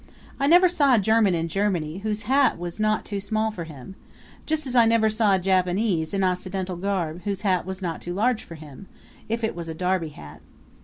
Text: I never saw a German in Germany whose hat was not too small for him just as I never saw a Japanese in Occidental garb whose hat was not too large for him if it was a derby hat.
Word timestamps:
I 0.39 0.47
never 0.47 0.67
saw 0.67 0.95
a 0.95 0.99
German 0.99 1.35
in 1.35 1.47
Germany 1.47 1.99
whose 1.99 2.23
hat 2.23 2.57
was 2.57 2.79
not 2.79 3.05
too 3.05 3.21
small 3.21 3.51
for 3.51 3.65
him 3.65 3.93
just 4.47 4.65
as 4.65 4.75
I 4.75 4.87
never 4.87 5.11
saw 5.11 5.35
a 5.35 5.37
Japanese 5.37 6.11
in 6.11 6.23
Occidental 6.23 6.75
garb 6.75 7.21
whose 7.21 7.41
hat 7.41 7.67
was 7.67 7.83
not 7.83 8.01
too 8.01 8.15
large 8.15 8.43
for 8.43 8.55
him 8.55 8.87
if 9.29 9.43
it 9.43 9.53
was 9.55 9.69
a 9.69 9.75
derby 9.75 10.09
hat. 10.09 10.41